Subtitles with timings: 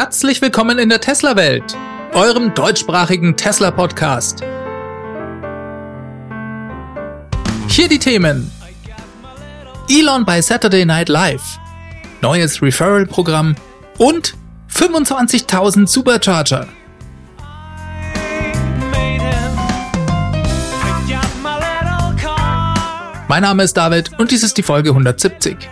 [0.00, 1.76] Herzlich willkommen in der Tesla-Welt,
[2.12, 4.44] eurem deutschsprachigen Tesla-Podcast.
[7.66, 8.48] Hier die Themen.
[9.90, 11.58] Elon bei Saturday Night Live,
[12.22, 13.56] neues Referral-Programm
[13.98, 14.34] und
[14.72, 16.68] 25.000 Supercharger.
[23.26, 25.68] Mein Name ist David und dies ist die Folge 170.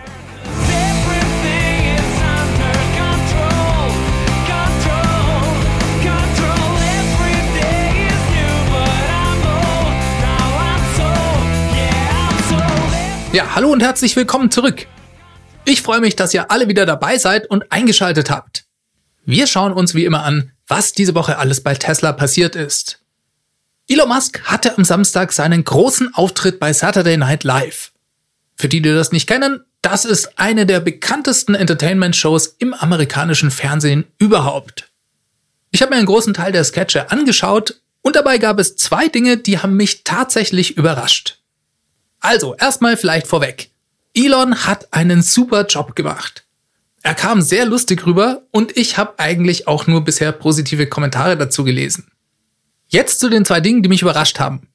[13.37, 14.87] Ja, hallo und herzlich willkommen zurück.
[15.67, 18.65] Ich freue mich, dass ihr alle wieder dabei seid und eingeschaltet habt.
[19.27, 22.99] Wir schauen uns wie immer an, was diese Woche alles bei Tesla passiert ist.
[23.89, 27.93] Elon Musk hatte am Samstag seinen großen Auftritt bei Saturday Night Live.
[28.57, 34.07] Für die, die das nicht kennen, das ist eine der bekanntesten Entertainment-Shows im amerikanischen Fernsehen
[34.17, 34.89] überhaupt.
[35.73, 39.37] Ich habe mir einen großen Teil der Sketche angeschaut und dabei gab es zwei Dinge,
[39.37, 41.37] die haben mich tatsächlich überrascht.
[42.21, 43.71] Also, erstmal vielleicht vorweg.
[44.15, 46.45] Elon hat einen super Job gemacht.
[47.03, 51.63] Er kam sehr lustig rüber und ich habe eigentlich auch nur bisher positive Kommentare dazu
[51.63, 52.09] gelesen.
[52.89, 54.69] Jetzt zu den zwei Dingen, die mich überrascht haben.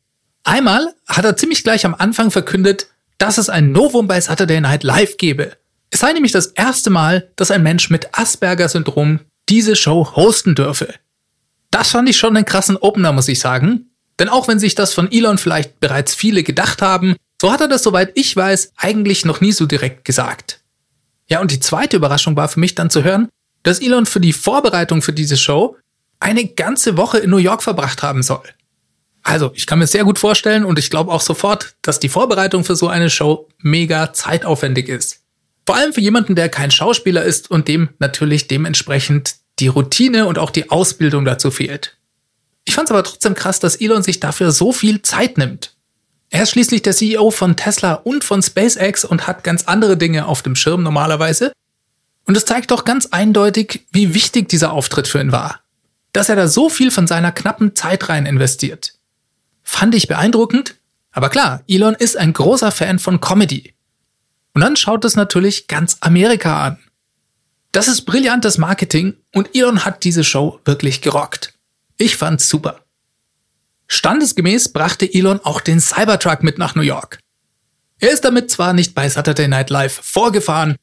[0.44, 4.84] Einmal hat er ziemlich gleich am Anfang verkündet, dass es ein Novum bei Saturday Night
[4.84, 5.58] Live gebe.
[5.90, 9.20] Es sei nämlich das erste Mal, dass ein Mensch mit Asperger-Syndrom
[9.50, 10.94] diese Show hosten dürfe.
[11.70, 13.92] Das fand ich schon einen krassen Opener, muss ich sagen.
[14.20, 17.68] Denn auch wenn sich das von Elon vielleicht bereits viele gedacht haben, so hat er
[17.68, 20.62] das, soweit ich weiß, eigentlich noch nie so direkt gesagt.
[21.28, 23.30] Ja, und die zweite Überraschung war für mich dann zu hören,
[23.64, 25.76] dass Elon für die Vorbereitung für diese Show
[26.20, 28.44] eine ganze Woche in New York verbracht haben soll.
[29.24, 32.64] Also, ich kann mir sehr gut vorstellen und ich glaube auch sofort, dass die Vorbereitung
[32.64, 35.22] für so eine Show mega zeitaufwendig ist.
[35.66, 40.38] Vor allem für jemanden, der kein Schauspieler ist und dem natürlich dementsprechend die Routine und
[40.38, 41.98] auch die Ausbildung dazu fehlt.
[42.66, 45.76] Ich fand es aber trotzdem krass, dass Elon sich dafür so viel Zeit nimmt.
[46.32, 50.26] Er ist schließlich der CEO von Tesla und von SpaceX und hat ganz andere Dinge
[50.26, 51.52] auf dem Schirm normalerweise.
[52.26, 55.60] Und es zeigt doch ganz eindeutig, wie wichtig dieser Auftritt für ihn war.
[56.14, 58.94] Dass er da so viel von seiner knappen Zeit rein investiert.
[59.62, 60.76] Fand ich beeindruckend.
[61.12, 63.74] Aber klar, Elon ist ein großer Fan von Comedy.
[64.54, 66.78] Und dann schaut es natürlich ganz Amerika an.
[67.74, 71.54] Das ist brillantes Marketing und Elon hat diese Show wirklich gerockt.
[71.98, 72.81] Ich fand's super.
[73.94, 77.20] Standesgemäß brachte Elon auch den Cybertruck mit nach New York.
[78.00, 80.78] Er ist damit zwar nicht bei Saturday Night Live vorgefahren,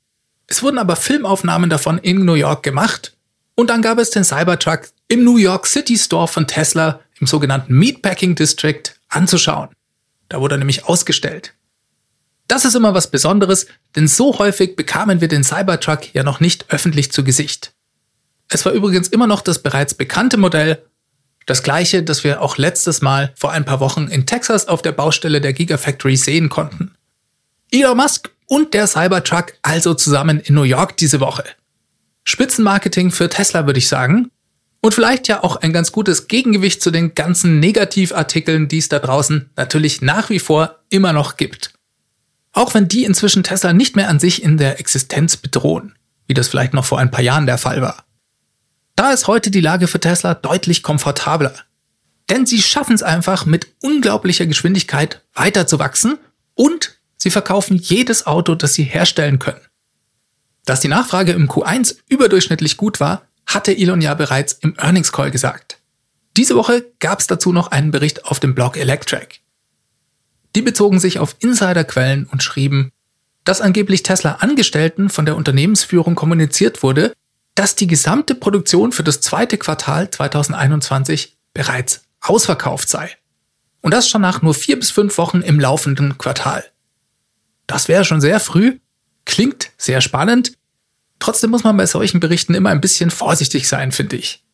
[0.46, 3.16] es wurden aber Filmaufnahmen davon in New York gemacht
[3.54, 7.72] und dann gab es den Cybertruck im New York City Store von Tesla im sogenannten
[7.72, 9.70] Meatpacking District anzuschauen.
[10.28, 11.54] Da wurde er nämlich ausgestellt.
[12.46, 16.66] Das ist immer was Besonderes, denn so häufig bekamen wir den Cybertruck ja noch nicht
[16.68, 17.72] öffentlich zu Gesicht.
[18.50, 20.82] Es war übrigens immer noch das bereits bekannte Modell
[21.48, 24.92] das gleiche, das wir auch letztes Mal vor ein paar Wochen in Texas auf der
[24.92, 26.92] Baustelle der Gigafactory sehen konnten.
[27.70, 31.44] Elon Musk und der Cybertruck also zusammen in New York diese Woche.
[32.24, 34.30] Spitzenmarketing für Tesla würde ich sagen.
[34.80, 38.98] Und vielleicht ja auch ein ganz gutes Gegengewicht zu den ganzen Negativartikeln, die es da
[38.98, 41.72] draußen natürlich nach wie vor immer noch gibt.
[42.52, 45.94] Auch wenn die inzwischen Tesla nicht mehr an sich in der Existenz bedrohen,
[46.26, 48.04] wie das vielleicht noch vor ein paar Jahren der Fall war.
[48.98, 51.54] Da ist heute die Lage für Tesla deutlich komfortabler.
[52.28, 56.18] Denn sie schaffen es einfach mit unglaublicher Geschwindigkeit weiter zu wachsen
[56.54, 59.60] und sie verkaufen jedes Auto, das sie herstellen können.
[60.64, 65.30] Dass die Nachfrage im Q1 überdurchschnittlich gut war, hatte Elon ja bereits im Earnings Call
[65.30, 65.78] gesagt.
[66.36, 69.36] Diese Woche gab es dazu noch einen Bericht auf dem Blog Electric.
[70.56, 72.90] Die bezogen sich auf Insiderquellen und schrieben,
[73.44, 77.12] dass angeblich Tesla Angestellten von der Unternehmensführung kommuniziert wurde,
[77.58, 83.10] dass die gesamte Produktion für das zweite Quartal 2021 bereits ausverkauft sei.
[83.80, 86.64] Und das schon nach nur vier bis fünf Wochen im laufenden Quartal.
[87.66, 88.78] Das wäre schon sehr früh,
[89.24, 90.52] klingt sehr spannend.
[91.18, 94.44] Trotzdem muss man bei solchen Berichten immer ein bisschen vorsichtig sein, finde ich.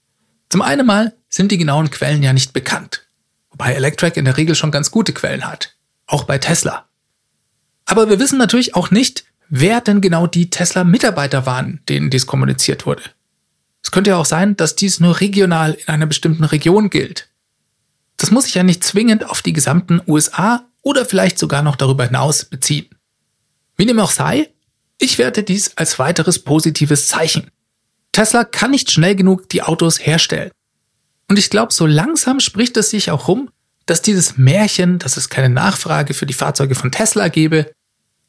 [0.48, 3.06] Zum einen mal sind die genauen Quellen ja nicht bekannt,
[3.50, 6.88] wobei Electric in der Regel schon ganz gute Quellen hat, auch bei Tesla.
[7.84, 12.86] Aber wir wissen natürlich auch nicht, wer denn genau die Tesla-Mitarbeiter waren, denen dies kommuniziert
[12.86, 13.02] wurde.
[13.82, 17.28] Es könnte ja auch sein, dass dies nur regional in einer bestimmten Region gilt.
[18.16, 22.04] Das muss sich ja nicht zwingend auf die gesamten USA oder vielleicht sogar noch darüber
[22.04, 22.88] hinaus beziehen.
[23.76, 24.50] Wie dem auch sei,
[24.98, 27.50] ich werte dies als weiteres positives Zeichen.
[28.12, 30.50] Tesla kann nicht schnell genug die Autos herstellen.
[31.28, 33.50] Und ich glaube, so langsam spricht es sich auch rum,
[33.86, 37.72] dass dieses Märchen, dass es keine Nachfrage für die Fahrzeuge von Tesla gebe,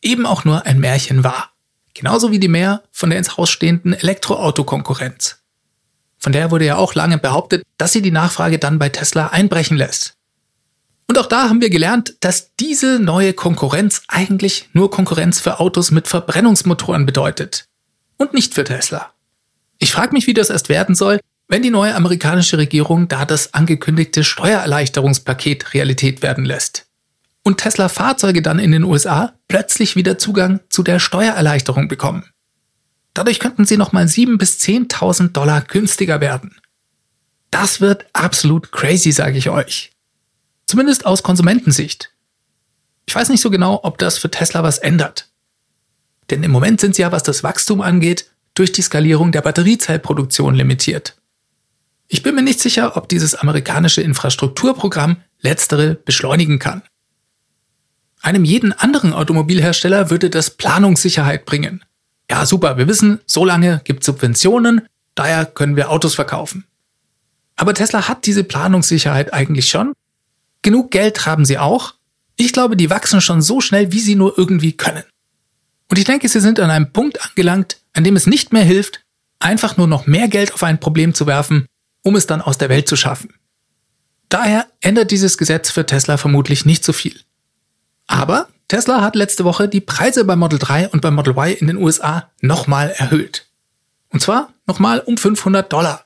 [0.02, 1.52] eben auch nur ein Märchen war.
[1.94, 5.42] Genauso wie die mehr von der ins Haus stehenden Elektroautokonkurrenz.
[6.18, 9.78] von der wurde ja auch lange behauptet, dass sie die Nachfrage dann bei Tesla einbrechen
[9.78, 10.16] lässt.
[11.08, 15.92] Und auch da haben wir gelernt, dass diese neue Konkurrenz eigentlich nur Konkurrenz für Autos
[15.92, 17.66] mit Verbrennungsmotoren bedeutet
[18.18, 19.14] und nicht für Tesla.
[19.78, 23.54] Ich frage mich, wie das erst werden soll, wenn die neue amerikanische Regierung da das
[23.54, 26.85] angekündigte Steuererleichterungspaket Realität werden lässt.
[27.48, 32.26] Und Tesla-Fahrzeuge dann in den USA plötzlich wieder Zugang zu der Steuererleichterung bekommen.
[33.14, 36.58] Dadurch könnten sie nochmal 7.000 bis 10.000 Dollar günstiger werden.
[37.52, 39.92] Das wird absolut crazy, sage ich euch.
[40.66, 42.12] Zumindest aus Konsumentensicht.
[43.06, 45.30] Ich weiß nicht so genau, ob das für Tesla was ändert.
[46.32, 50.56] Denn im Moment sind sie ja, was das Wachstum angeht, durch die Skalierung der Batteriezellproduktion
[50.56, 51.16] limitiert.
[52.08, 56.82] Ich bin mir nicht sicher, ob dieses amerikanische Infrastrukturprogramm letztere beschleunigen kann.
[58.22, 61.84] Einem jeden anderen Automobilhersteller würde das Planungssicherheit bringen.
[62.30, 64.82] Ja, super, wir wissen, so lange gibt Subventionen,
[65.14, 66.66] daher können wir Autos verkaufen.
[67.56, 69.94] Aber Tesla hat diese Planungssicherheit eigentlich schon.
[70.62, 71.94] Genug Geld haben sie auch.
[72.36, 75.04] Ich glaube, die wachsen schon so schnell, wie sie nur irgendwie können.
[75.90, 79.02] Und ich denke, sie sind an einem Punkt angelangt, an dem es nicht mehr hilft,
[79.40, 81.68] einfach nur noch mehr Geld auf ein Problem zu werfen,
[82.02, 83.34] um es dann aus der Welt zu schaffen.
[84.30, 87.20] Daher ändert dieses Gesetz für Tesla vermutlich nicht so viel.
[88.08, 91.68] Aber Tesla hat letzte Woche die Preise bei Model 3 und bei Model Y in
[91.68, 93.46] den USA nochmal erhöht.
[94.10, 96.06] Und zwar nochmal um 500 Dollar.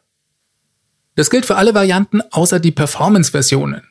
[1.15, 3.83] Das gilt für alle Varianten außer die Performance-Versionen.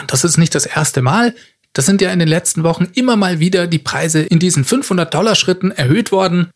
[0.00, 1.34] Und das ist nicht das erste Mal.
[1.72, 5.12] Das sind ja in den letzten Wochen immer mal wieder die Preise in diesen 500
[5.12, 6.50] Dollar Schritten erhöht worden.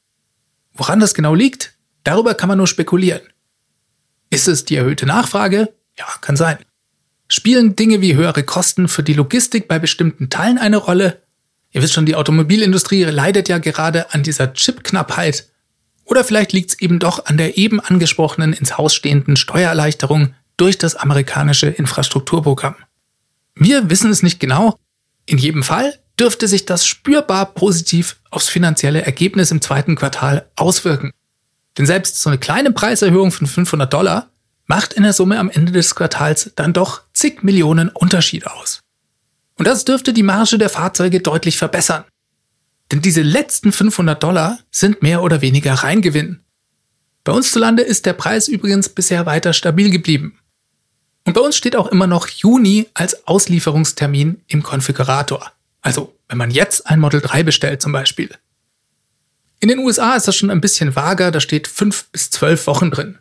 [0.74, 3.22] Woran das genau liegt, darüber kann man nur spekulieren.
[4.30, 5.72] Ist es die erhöhte Nachfrage?
[5.98, 6.58] Ja, kann sein.
[7.32, 11.22] Spielen Dinge wie höhere Kosten für die Logistik bei bestimmten Teilen eine Rolle?
[11.70, 15.48] Ihr wisst schon, die Automobilindustrie leidet ja gerade an dieser Chipknappheit.
[16.04, 20.76] Oder vielleicht liegt es eben doch an der eben angesprochenen ins Haus stehenden Steuererleichterung durch
[20.76, 22.74] das amerikanische Infrastrukturprogramm.
[23.54, 24.74] Wir wissen es nicht genau,
[25.24, 31.12] in jedem Fall dürfte sich das spürbar positiv aufs finanzielle Ergebnis im zweiten Quartal auswirken.
[31.78, 34.29] Denn selbst so eine kleine Preiserhöhung von 500 Dollar
[34.70, 38.82] macht in der Summe am Ende des Quartals dann doch zig Millionen Unterschied aus.
[39.58, 42.04] Und das dürfte die Marge der Fahrzeuge deutlich verbessern.
[42.92, 46.38] Denn diese letzten 500 Dollar sind mehr oder weniger Reingewinn.
[47.24, 50.38] Bei uns zu Lande ist der Preis übrigens bisher weiter stabil geblieben.
[51.24, 55.50] Und bei uns steht auch immer noch Juni als Auslieferungstermin im Konfigurator.
[55.82, 58.30] Also, wenn man jetzt ein Model 3 bestellt zum Beispiel.
[59.58, 62.92] In den USA ist das schon ein bisschen vager, da steht 5 bis 12 Wochen
[62.92, 63.18] drin.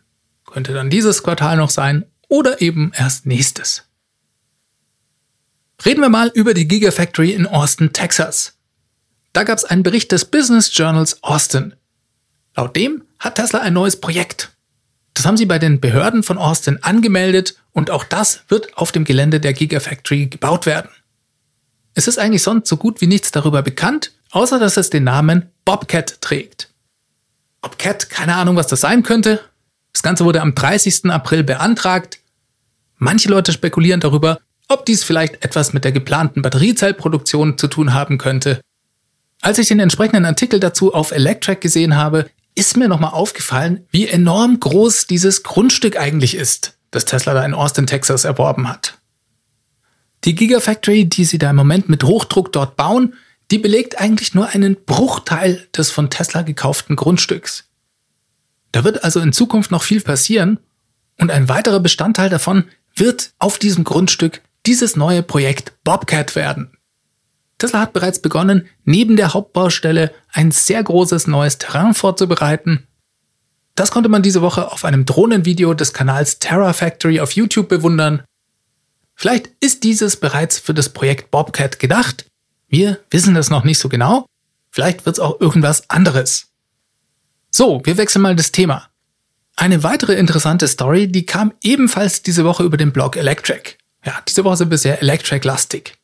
[0.50, 3.84] Könnte dann dieses Quartal noch sein oder eben erst nächstes.
[5.84, 8.54] Reden wir mal über die Gigafactory in Austin, Texas.
[9.32, 11.74] Da gab es einen Bericht des Business Journals Austin.
[12.56, 14.50] Laut dem hat Tesla ein neues Projekt.
[15.14, 19.04] Das haben sie bei den Behörden von Austin angemeldet und auch das wird auf dem
[19.04, 20.90] Gelände der Gigafactory gebaut werden.
[21.94, 25.50] Es ist eigentlich sonst so gut wie nichts darüber bekannt, außer dass es den Namen
[25.64, 26.70] Bobcat trägt.
[27.60, 29.40] Bobcat, keine Ahnung, was das sein könnte.
[29.92, 31.06] Das Ganze wurde am 30.
[31.06, 32.20] April beantragt.
[32.98, 38.18] Manche Leute spekulieren darüber, ob dies vielleicht etwas mit der geplanten Batteriezellproduktion zu tun haben
[38.18, 38.60] könnte.
[39.42, 44.06] Als ich den entsprechenden Artikel dazu auf Electrac gesehen habe, ist mir nochmal aufgefallen, wie
[44.06, 48.98] enorm groß dieses Grundstück eigentlich ist, das Tesla da in Austin, Texas erworben hat.
[50.24, 53.14] Die Gigafactory, die sie da im Moment mit Hochdruck dort bauen,
[53.50, 57.69] die belegt eigentlich nur einen Bruchteil des von Tesla gekauften Grundstücks.
[58.72, 60.60] Da wird also in Zukunft noch viel passieren
[61.18, 66.76] und ein weiterer Bestandteil davon wird auf diesem Grundstück dieses neue Projekt Bobcat werden.
[67.58, 72.86] Tesla hat bereits begonnen, neben der Hauptbaustelle ein sehr großes neues Terrain vorzubereiten.
[73.74, 78.22] Das konnte man diese Woche auf einem Drohnenvideo des Kanals Terra Factory auf YouTube bewundern.
[79.14, 82.26] Vielleicht ist dieses bereits für das Projekt Bobcat gedacht.
[82.68, 84.26] Wir wissen das noch nicht so genau.
[84.70, 86.49] Vielleicht wird es auch irgendwas anderes.
[87.50, 88.88] So, wir wechseln mal das Thema.
[89.56, 93.72] Eine weitere interessante Story, die kam ebenfalls diese Woche über den Blog Electric.
[94.04, 95.94] Ja, diese Woche sind wir sehr Electric-lastig.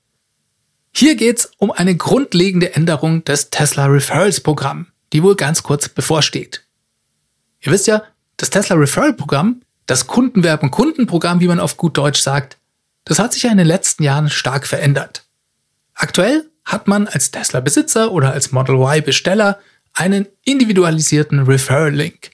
[0.95, 6.65] Hier geht's um eine grundlegende Änderung des Tesla Referrals Programm, die wohl ganz kurz bevorsteht.
[7.61, 8.03] Ihr wisst ja,
[8.37, 12.59] das Tesla Referral Programm, das Kundenwerben Kundenprogramm, wie man auf gut Deutsch sagt,
[13.05, 15.25] das hat sich ja in den letzten Jahren stark verändert.
[15.95, 19.59] Aktuell hat man als Tesla Besitzer oder als Model Y Besteller
[19.97, 22.31] einen individualisierten Referral Link.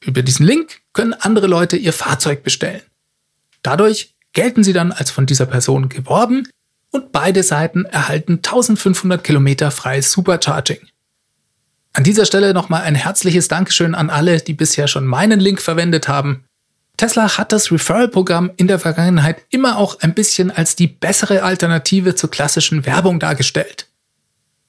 [0.00, 2.82] Über diesen Link können andere Leute ihr Fahrzeug bestellen.
[3.62, 6.46] Dadurch gelten sie dann als von dieser Person geworben
[6.90, 10.78] und beide Seiten erhalten 1500 Kilometer freies Supercharging.
[11.94, 16.08] An dieser Stelle nochmal ein herzliches Dankeschön an alle, die bisher schon meinen Link verwendet
[16.08, 16.44] haben.
[16.96, 22.14] Tesla hat das Referral-Programm in der Vergangenheit immer auch ein bisschen als die bessere Alternative
[22.14, 23.88] zur klassischen Werbung dargestellt.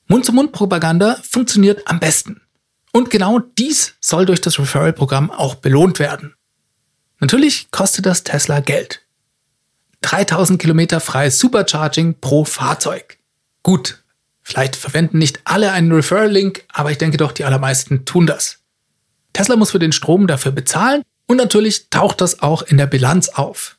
[0.08, 2.42] Mund-zu-Mund-Propaganda funktioniert am besten.
[2.92, 6.36] Und genau dies soll durch das Referral-Programm auch belohnt werden.
[7.20, 9.02] Natürlich kostet das Tesla Geld.
[10.02, 13.18] 3000 Kilometer freies Supercharging pro Fahrzeug.
[13.64, 14.04] Gut,
[14.44, 18.60] vielleicht verwenden nicht alle einen Referral-Link, aber ich denke doch, die allermeisten tun das.
[19.34, 23.30] Tesla muss für den Strom dafür bezahlen und natürlich taucht das auch in der Bilanz
[23.30, 23.78] auf.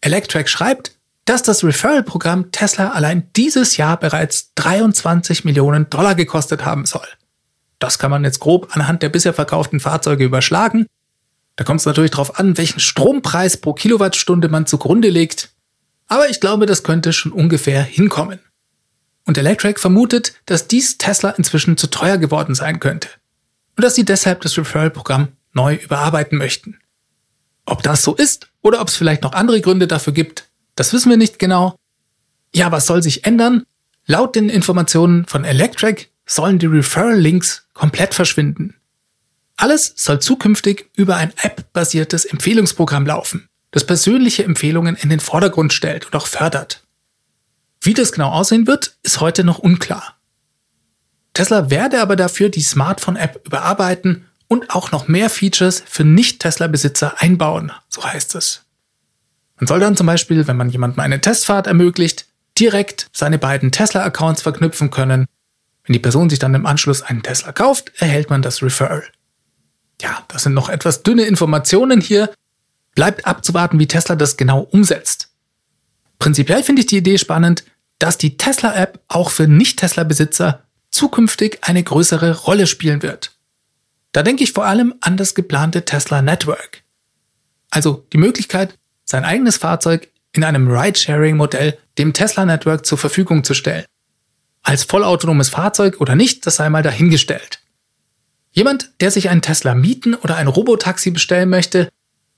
[0.00, 0.93] Electrack schreibt,
[1.24, 7.06] dass das Referral-Programm Tesla allein dieses Jahr bereits 23 Millionen Dollar gekostet haben soll.
[7.78, 10.86] Das kann man jetzt grob anhand der bisher verkauften Fahrzeuge überschlagen.
[11.56, 15.50] Da kommt es natürlich darauf an, welchen Strompreis pro Kilowattstunde man zugrunde legt.
[16.08, 18.40] Aber ich glaube, das könnte schon ungefähr hinkommen.
[19.26, 23.08] Und Electric vermutet, dass dies Tesla inzwischen zu teuer geworden sein könnte.
[23.76, 26.78] Und dass sie deshalb das Referral-Programm neu überarbeiten möchten.
[27.64, 31.10] Ob das so ist oder ob es vielleicht noch andere Gründe dafür gibt, das wissen
[31.10, 31.76] wir nicht genau.
[32.54, 33.64] Ja, was soll sich ändern?
[34.06, 38.74] Laut den Informationen von Electric sollen die Referral-Links komplett verschwinden.
[39.56, 46.06] Alles soll zukünftig über ein App-basiertes Empfehlungsprogramm laufen, das persönliche Empfehlungen in den Vordergrund stellt
[46.06, 46.84] und auch fördert.
[47.80, 50.16] Wie das genau aussehen wird, ist heute noch unklar.
[51.34, 57.72] Tesla werde aber dafür die Smartphone-App überarbeiten und auch noch mehr Features für Nicht-Tesla-Besitzer einbauen,
[57.88, 58.63] so heißt es.
[59.56, 62.26] Man soll dann zum Beispiel, wenn man jemandem eine Testfahrt ermöglicht,
[62.58, 65.26] direkt seine beiden Tesla-Accounts verknüpfen können.
[65.84, 69.04] Wenn die Person sich dann im Anschluss einen Tesla kauft, erhält man das Referral.
[70.00, 72.32] Ja, das sind noch etwas dünne Informationen hier.
[72.94, 75.30] Bleibt abzuwarten, wie Tesla das genau umsetzt.
[76.18, 77.64] Prinzipiell finde ich die Idee spannend,
[77.98, 83.36] dass die Tesla-App auch für Nicht-Tesla-Besitzer zukünftig eine größere Rolle spielen wird.
[84.12, 86.82] Da denke ich vor allem an das geplante Tesla Network.
[87.70, 93.54] Also die Möglichkeit, sein eigenes Fahrzeug in einem Ride-Sharing-Modell dem Tesla Network zur Verfügung zu
[93.54, 93.84] stellen.
[94.62, 97.60] Als vollautonomes Fahrzeug oder nicht, das sei mal dahingestellt.
[98.52, 101.88] Jemand, der sich einen Tesla mieten oder ein Robotaxi bestellen möchte,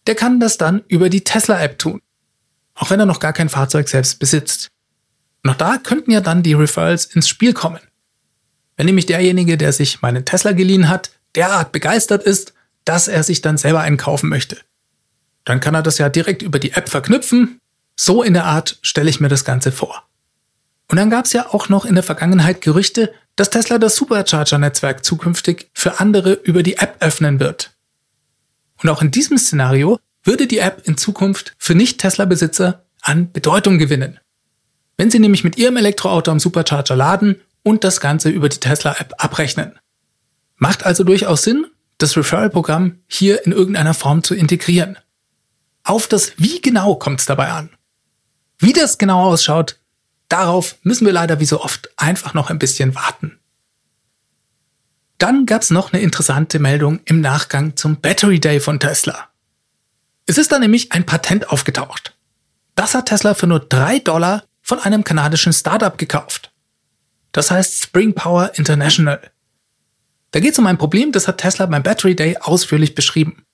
[0.06, 2.00] der kann das dann über die Tesla-App tun.
[2.74, 4.68] Auch wenn er noch gar kein Fahrzeug selbst besitzt.
[5.42, 7.80] Und auch da könnten ja dann die Referrals ins Spiel kommen.
[8.76, 12.52] Wenn nämlich derjenige, der sich meinen Tesla geliehen hat, derart begeistert ist,
[12.84, 14.58] dass er sich dann selber einen kaufen möchte.
[15.46, 17.60] Dann kann er das ja direkt über die App verknüpfen.
[17.94, 20.02] So in der Art stelle ich mir das Ganze vor.
[20.88, 25.04] Und dann gab es ja auch noch in der Vergangenheit Gerüchte, dass Tesla das Supercharger-Netzwerk
[25.04, 27.72] zukünftig für andere über die App öffnen wird.
[28.82, 34.18] Und auch in diesem Szenario würde die App in Zukunft für Nicht-Tesla-Besitzer an Bedeutung gewinnen.
[34.96, 39.14] Wenn sie nämlich mit ihrem Elektroauto am Supercharger laden und das Ganze über die Tesla-App
[39.18, 39.78] abrechnen.
[40.56, 41.66] Macht also durchaus Sinn,
[41.98, 44.98] das Referral-Programm hier in irgendeiner Form zu integrieren.
[45.86, 47.70] Auf das Wie genau kommt es dabei an.
[48.58, 49.78] Wie das genau ausschaut,
[50.28, 53.38] darauf müssen wir leider wie so oft einfach noch ein bisschen warten.
[55.18, 59.28] Dann gab es noch eine interessante Meldung im Nachgang zum Battery Day von Tesla.
[60.26, 62.16] Es ist da nämlich ein Patent aufgetaucht.
[62.74, 66.52] Das hat Tesla für nur drei Dollar von einem kanadischen Startup gekauft.
[67.30, 69.20] Das heißt Spring Power International.
[70.32, 73.44] Da geht es um ein Problem, das hat Tesla beim Battery Day ausführlich beschrieben.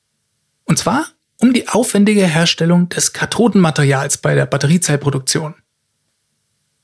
[0.64, 1.06] Und zwar
[1.42, 5.54] um die aufwendige Herstellung des Kathodenmaterials bei der Batteriezellproduktion.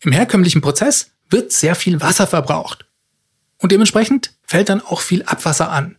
[0.00, 2.84] Im herkömmlichen Prozess wird sehr viel Wasser verbraucht.
[3.58, 5.96] Und dementsprechend fällt dann auch viel Abwasser an.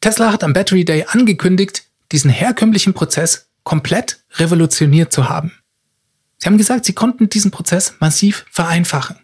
[0.00, 5.52] Tesla hat am Battery Day angekündigt, diesen herkömmlichen Prozess komplett revolutioniert zu haben.
[6.38, 9.16] Sie haben gesagt, sie konnten diesen Prozess massiv vereinfachen.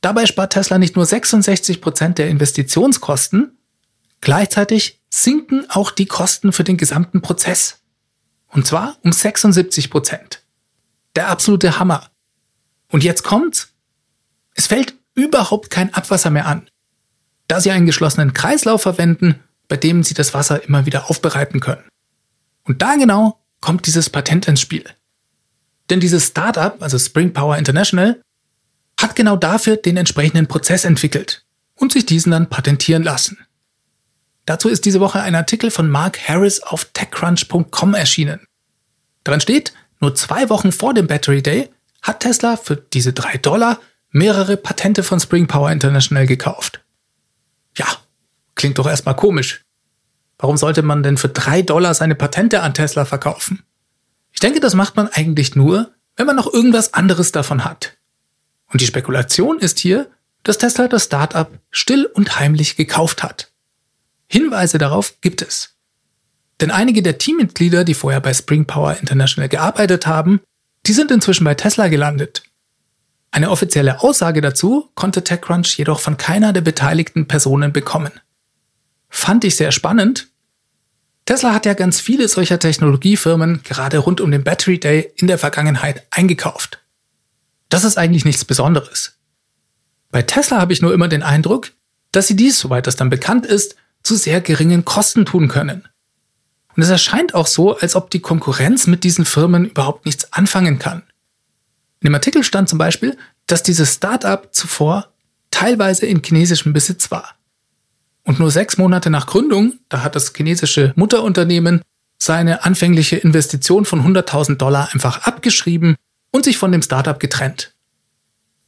[0.00, 3.58] Dabei spart Tesla nicht nur 66 Prozent der Investitionskosten,
[4.22, 7.78] gleichzeitig sinken auch die Kosten für den gesamten Prozess.
[8.48, 9.88] Und zwar um 76%.
[9.88, 10.42] Prozent.
[11.14, 12.10] Der absolute Hammer.
[12.90, 13.68] Und jetzt kommt's.
[14.54, 16.68] Es fällt überhaupt kein Abwasser mehr an,
[17.46, 21.84] da sie einen geschlossenen Kreislauf verwenden, bei dem sie das Wasser immer wieder aufbereiten können.
[22.64, 24.84] Und da genau kommt dieses Patent ins Spiel.
[25.90, 28.20] Denn dieses Startup, also Spring Power International,
[29.00, 31.44] hat genau dafür den entsprechenden Prozess entwickelt
[31.76, 33.43] und sich diesen dann patentieren lassen.
[34.46, 38.46] Dazu ist diese Woche ein Artikel von Mark Harris auf TechCrunch.com erschienen.
[39.24, 41.70] Daran steht, nur zwei Wochen vor dem Battery Day
[42.02, 46.84] hat Tesla für diese drei Dollar mehrere Patente von Spring Power International gekauft.
[47.76, 47.86] Ja,
[48.54, 49.62] klingt doch erstmal komisch.
[50.38, 53.62] Warum sollte man denn für drei Dollar seine Patente an Tesla verkaufen?
[54.32, 57.96] Ich denke, das macht man eigentlich nur, wenn man noch irgendwas anderes davon hat.
[58.70, 60.10] Und die Spekulation ist hier,
[60.42, 63.53] dass Tesla das Startup still und heimlich gekauft hat.
[64.26, 65.74] Hinweise darauf gibt es.
[66.60, 70.40] Denn einige der Teammitglieder, die vorher bei Spring Power International gearbeitet haben,
[70.86, 72.42] die sind inzwischen bei Tesla gelandet.
[73.30, 78.12] Eine offizielle Aussage dazu konnte TechCrunch jedoch von keiner der beteiligten Personen bekommen.
[79.08, 80.28] Fand ich sehr spannend.
[81.24, 85.38] Tesla hat ja ganz viele solcher Technologiefirmen gerade rund um den Battery Day in der
[85.38, 86.80] Vergangenheit eingekauft.
[87.70, 89.18] Das ist eigentlich nichts Besonderes.
[90.10, 91.72] Bei Tesla habe ich nur immer den Eindruck,
[92.12, 95.88] dass sie dies, soweit das dann bekannt ist, zu sehr geringen Kosten tun können.
[96.76, 100.78] Und es erscheint auch so, als ob die Konkurrenz mit diesen Firmen überhaupt nichts anfangen
[100.78, 101.02] kann.
[102.00, 105.08] In dem Artikel stand zum Beispiel, dass dieses Startup zuvor
[105.50, 107.34] teilweise in chinesischem Besitz war.
[108.24, 111.82] Und nur sechs Monate nach Gründung, da hat das chinesische Mutterunternehmen
[112.18, 115.96] seine anfängliche Investition von 100.000 Dollar einfach abgeschrieben
[116.30, 117.74] und sich von dem Startup getrennt.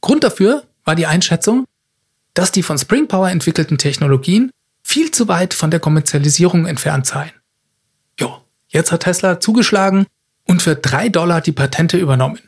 [0.01, 1.65] Grund dafür war die Einschätzung,
[2.33, 4.51] dass die von Spring Power entwickelten Technologien
[4.87, 7.33] viel zu weit von der Kommerzialisierung entfernt seien.
[8.17, 10.07] Jo, jetzt hat Tesla zugeschlagen
[10.45, 12.39] und für drei Dollar die Patente übernommen.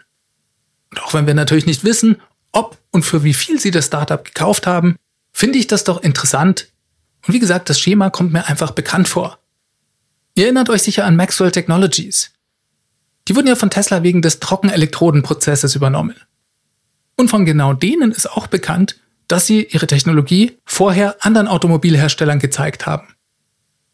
[0.89, 2.22] Und auch wenn wir natürlich nicht wissen,
[2.53, 4.96] ob und für wie viel sie das Startup gekauft haben,
[5.34, 6.69] finde ich das doch interessant.
[7.27, 9.38] Und wie gesagt, das Schema kommt mir einfach bekannt vor.
[10.34, 12.31] Ihr erinnert euch sicher an Maxwell Technologies.
[13.27, 16.15] Die wurden ja von Tesla wegen des Trockenelektrodenprozesses übernommen.
[17.17, 18.96] Und von genau denen ist auch bekannt,
[19.29, 23.07] dass sie ihre Technologie vorher anderen Automobilherstellern gezeigt haben.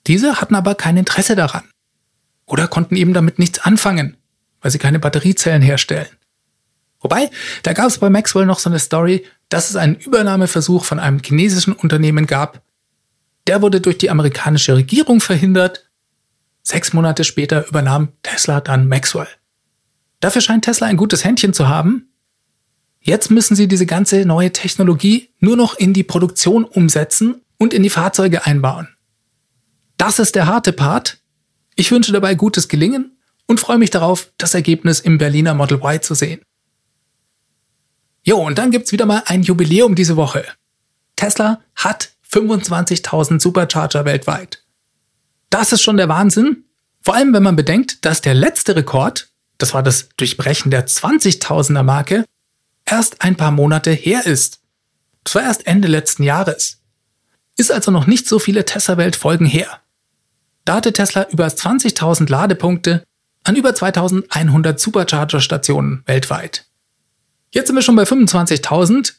[0.07, 1.63] Diese hatten aber kein Interesse daran.
[2.45, 4.17] Oder konnten eben damit nichts anfangen,
[4.61, 6.07] weil sie keine Batteriezellen herstellen.
[7.01, 7.29] Wobei,
[7.63, 11.19] da gab es bei Maxwell noch so eine Story, dass es einen Übernahmeversuch von einem
[11.23, 12.63] chinesischen Unternehmen gab.
[13.45, 15.89] Der wurde durch die amerikanische Regierung verhindert.
[16.63, 19.27] Sechs Monate später übernahm Tesla dann Maxwell.
[20.19, 22.09] Dafür scheint Tesla ein gutes Händchen zu haben.
[23.05, 27.83] Jetzt müssen sie diese ganze neue Technologie nur noch in die Produktion umsetzen und in
[27.83, 28.87] die Fahrzeuge einbauen.
[29.95, 31.19] Das ist der harte Part.
[31.75, 36.01] Ich wünsche dabei gutes Gelingen und freue mich darauf, das Ergebnis im Berliner Model Y
[36.01, 36.41] zu sehen.
[38.23, 40.43] Jo, und dann gibt's wieder mal ein Jubiläum diese Woche.
[41.15, 44.63] Tesla hat 25.000 Supercharger weltweit.
[45.51, 46.63] Das ist schon der Wahnsinn.
[47.03, 49.29] Vor allem, wenn man bedenkt, dass der letzte Rekord,
[49.59, 52.25] das war das Durchbrechen der 20.000er Marke,
[52.85, 54.59] erst ein paar Monate her ist.
[55.23, 56.81] Das war erst Ende letzten Jahres.
[57.57, 59.81] Ist also noch nicht so viele Tesla-Welt-Folgen her.
[60.65, 63.03] Da hatte Tesla über 20.000 Ladepunkte
[63.43, 66.65] an über 2100 Supercharger-Stationen weltweit.
[67.51, 69.13] Jetzt sind wir schon bei 25.000.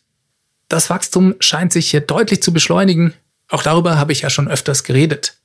[0.69, 3.15] Das Wachstum scheint sich hier deutlich zu beschleunigen.
[3.49, 5.39] Auch darüber habe ich ja schon öfters geredet.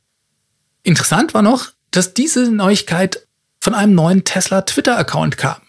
[0.84, 3.28] Interessant war noch, dass diese Neuigkeit
[3.60, 5.62] von einem neuen Tesla Twitter-Account kam.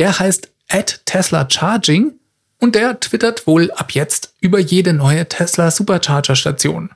[0.00, 2.14] Der heißt at Tesla Charging
[2.58, 6.90] und der twittert wohl ab jetzt über jede neue Tesla Supercharger Station.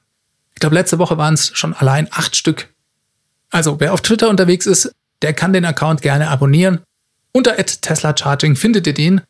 [0.55, 2.69] Ich glaube, letzte Woche waren es schon allein acht Stück.
[3.51, 6.81] Also, wer auf Twitter unterwegs ist, der kann den Account gerne abonnieren
[7.33, 9.23] unter Tesla Charging findet ihr den.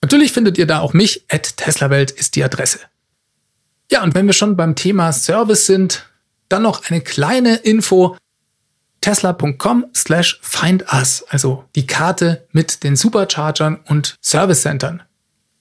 [0.00, 1.26] Natürlich findet ihr da auch mich.
[1.28, 2.78] TeslaWelt ist die Adresse.
[3.90, 6.08] Ja, und wenn wir schon beim Thema Service sind,
[6.48, 8.16] dann noch eine kleine Info.
[9.04, 15.02] Tesla.com slash find us, also die Karte mit den Superchargern und Service Centern.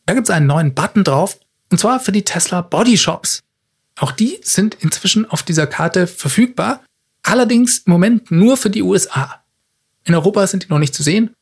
[0.06, 1.38] Da gibt es einen neuen Button drauf,
[1.69, 3.41] und zwar für die Tesla Body Shops.
[3.99, 6.82] Auch die sind inzwischen auf dieser Karte verfügbar,
[7.21, 9.43] allerdings im Moment nur für die USA.
[10.06, 11.36] In Europa sind die noch nicht zu sehen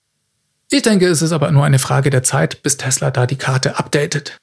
[0.74, 3.78] ich denke, es ist aber nur eine Frage der Zeit, bis Tesla da die Karte
[3.78, 4.38] updatet.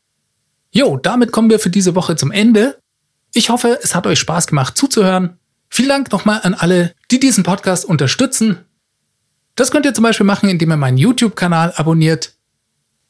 [0.71, 2.79] Jo, damit kommen wir für diese Woche zum Ende.
[3.33, 5.39] Ich hoffe, es hat euch Spaß gemacht zuzuhören.
[5.71, 8.65] Vielen Dank nochmal an alle, die diesen Podcast unterstützen.
[9.55, 12.35] Das könnt ihr zum Beispiel machen, indem ihr meinen YouTube-Kanal abonniert.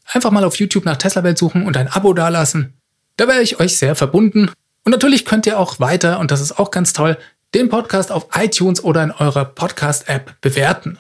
[0.05, 2.75] Einfach mal auf YouTube nach Tesla Welt suchen und ein Abo dalassen.
[3.17, 4.51] Da wäre ich euch sehr verbunden.
[4.85, 7.19] Und natürlich könnt ihr auch weiter, und das ist auch ganz toll,
[7.55, 10.99] den Podcast auf iTunes oder in eurer Podcast-App bewerten.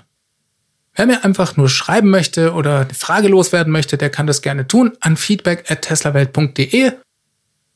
[0.94, 4.66] Wer mir einfach nur schreiben möchte oder eine Frage loswerden möchte, der kann das gerne
[4.66, 6.92] tun an feedback at teslawelt.de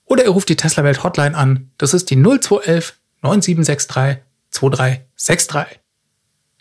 [0.05, 1.71] oder er ruft die Teslawelt Hotline an.
[1.79, 5.81] Das ist die 0211 9763 2363.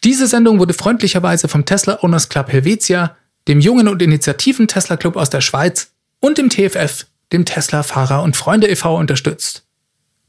[0.04, 3.16] Diese Sendung wurde freundlicherweise vom Tesla Owners Club Helvetia,
[3.48, 8.24] dem Jungen und Initiativen Tesla Club aus der Schweiz und dem TFF, dem Tesla Fahrer
[8.24, 8.96] und Freunde e.V.
[8.96, 9.64] unterstützt.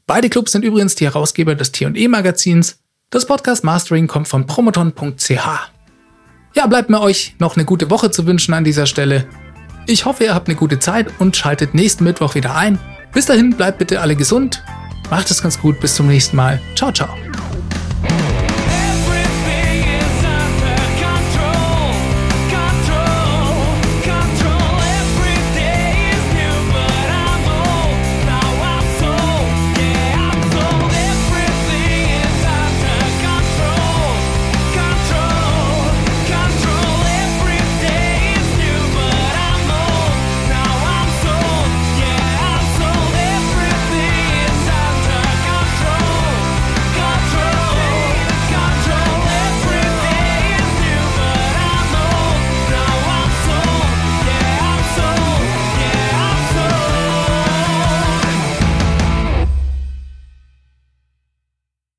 [0.05, 2.79] Beide Clubs sind übrigens die Herausgeber des T&E Magazins.
[3.09, 5.31] Das Podcast Mastering kommt von promoton.ch.
[6.55, 9.27] Ja, bleibt mir euch noch eine gute Woche zu wünschen an dieser Stelle.
[9.87, 12.79] Ich hoffe, ihr habt eine gute Zeit und schaltet nächsten Mittwoch wieder ein.
[13.11, 14.63] Bis dahin bleibt bitte alle gesund.
[15.09, 15.79] Macht es ganz gut.
[15.79, 16.61] Bis zum nächsten Mal.
[16.75, 17.15] Ciao, ciao.